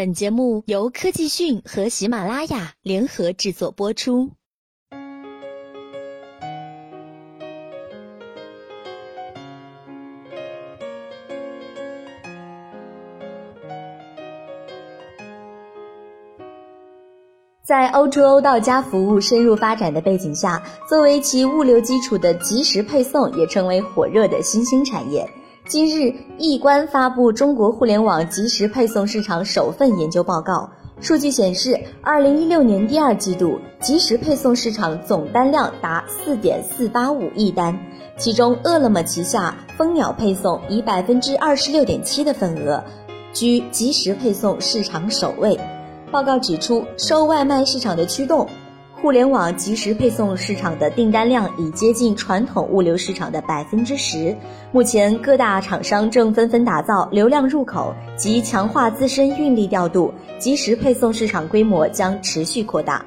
[0.00, 4.30] 本节目由科技讯和喜马拉雅联合制作播出。
[17.62, 25.28] 在 O2O 到家服务深入发展的背景下，作为其物流基础的即时配送也成为火热的新兴产业。
[25.70, 30.68] 今日，易观发布中国互联网即时配送市场首份研究报告。
[31.00, 37.78] 数据显示，二零一六年第二季度即时配送市场总单量达四点四八五亿单，
[38.18, 42.82] 其中饿了么旗下蜂鸟配送以百分之二十六点七的份额
[43.32, 45.56] 居即时配送市场首位。
[46.10, 48.44] 报告指出，受外卖市场的驱动。
[49.00, 54.36] 互联网即时配送市场的订单量已接近传统物流市场的百分之十。
[54.72, 63.02] 目前，各大厂商正纷纷打造流量入口及强化自身运力调度，即时配送市场规模将持续扩大。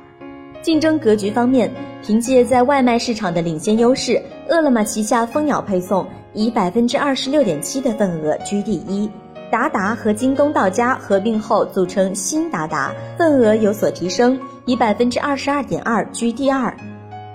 [0.63, 1.71] 竞争格局方面，
[2.01, 9.07] 凭借在外卖市场的领先优势，饿了么旗下蜂鸟配送以百分之二十六点七的份额居第一。
[9.53, 14.35] 达达和京东到家合并后组成新达达，份额有所提升。
[14.65, 16.75] 以百分之二十二点二居第二，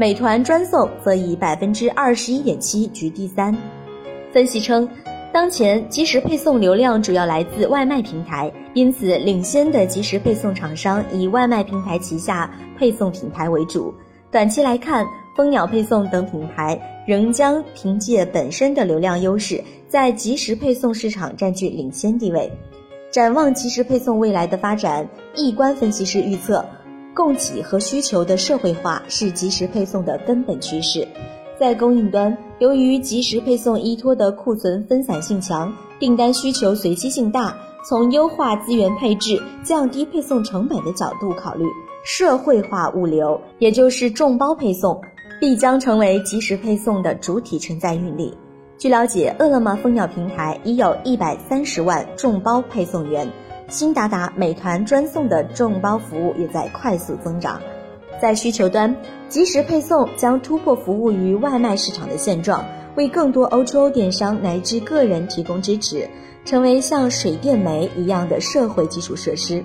[0.00, 3.56] 美团专送则以百分之二十一点七居第三。
[4.32, 4.88] 分析称，
[5.32, 13.94] 当前即时配送流量主要来自外卖平台，因此领先的即时配送厂商以外卖平台旗下配送品牌为主。
[14.28, 15.06] 短期来看，
[15.38, 22.50] 蜂鸟配送等品牌仍将凭借本身的流量优势，在即时配送市场占据领先地位。
[23.12, 26.64] 展望即时配送未来的发展，易观分析师预测。
[27.14, 31.06] 供给和需求的社会化是即时配送的根本趋势。
[31.56, 37.56] 在供应端，由于即时配送依托的库存分散性强，订单需求随机性大，
[37.88, 41.64] 从优化资源配置、降低配送成本的角度考虑，
[42.04, 45.00] 社会化物流，也就是众包配送，
[45.40, 48.36] 必将成为即时配送的主体承载运力。
[48.76, 53.28] 据了解，饿了么蜂鸟平台已有一百三十万众包配送员。
[53.68, 57.60] 新达达、美团专送的众包服务也在快速增长。
[58.20, 58.96] 在需求端，
[59.28, 62.64] 即时配送将突破服务于外卖市场的现状，
[62.96, 66.08] 为更多 O2O 电商乃至个人提供支持，
[66.44, 69.64] 成为像水电煤一样的社会基础设施。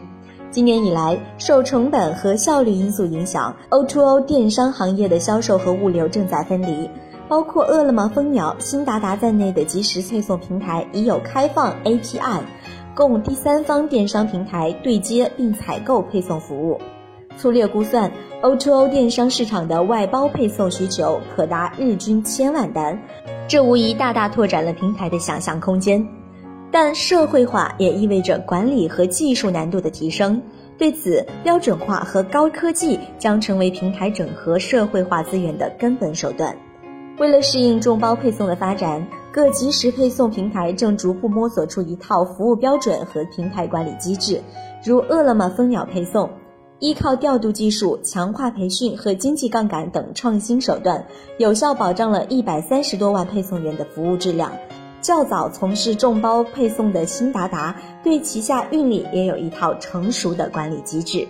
[0.53, 6.87] 今年以来，受成本和效率因素影响，O2O 电商行业的销售和物流正在分离。
[7.27, 12.41] 包括饿了么、蜂鸟、新达达在内的即时配送平台已有开放 API。
[12.93, 16.79] 供第三方电商平台对接并采购配送服务。
[17.35, 18.11] 粗略估算
[18.43, 23.01] ，O2O 电商市场的外包配送需求可达日均千万单，
[23.47, 26.07] 这无疑大大拓展了平台的想象空间。
[26.73, 30.41] 但社会化也意味着管理和技术难度的提升。
[30.75, 36.57] 对此，标准化和高科技将成为平台整合社会化资源的根本手段。
[37.19, 44.41] 为了适应众包配送的发展，各即时配送平台正逐步摸索出一套服务标准和平台管理机制。
[44.83, 46.27] 如饿了么、蜂鸟配送，
[46.79, 51.05] 依靠调度技术、强化培训和经济杠杆等创新手段，
[51.37, 54.51] 有效保障了一百三十多万配送员的服务质量。
[55.03, 61.27] 较早从事众包配送的新达达，对旗下运力也有一套成熟的管理机制。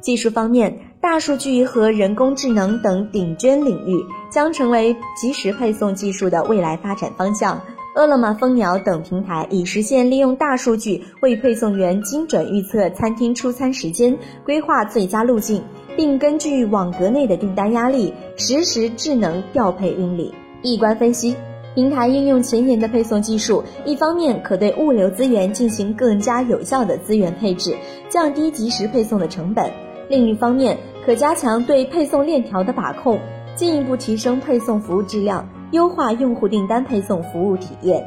[0.00, 7.60] 技术方面，大数据和人工智能等顶尖领域将成为即时配送技术的未来发展方向。
[7.94, 15.62] 饿了么、蜂鸟等平台已实现利用大数据为配送员精准预测餐厅出餐时间、规划最佳路径，
[15.96, 20.32] 并根据网格内的订单压力实时智能调配运力。
[20.62, 21.34] 易观分析，
[21.80, 27.74] 平台应用前沿的配送技术，一方面可对物流资源进行更加有效的资源配置，
[28.10, 29.70] 降低即时配送的成本。
[30.06, 30.76] 另一方面，
[31.06, 33.18] 可加强对配送链条的把控，
[33.56, 38.06] 进一步提升配送服务质量，优化用户订单配送服务体验。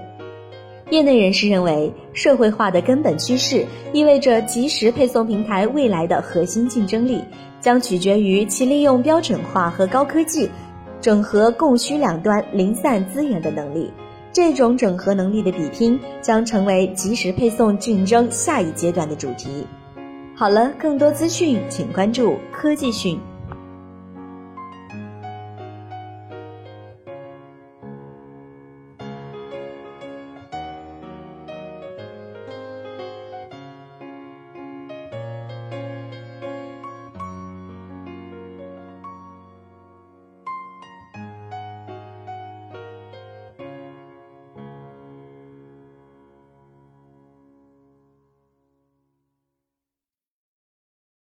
[0.92, 7.24] 业内人士认为，社会化的根本趋势意味着即时配送平台未来的核心竞争力
[7.60, 10.48] 将取决于其利用标准化和高科技
[11.04, 13.92] 整合供需两端零散资源的能力。
[14.32, 19.68] 这种整合能力的比拼将成为即时配送竞争下一阶段的主题。
[20.34, 23.20] 好了，更多资讯请关注科技讯。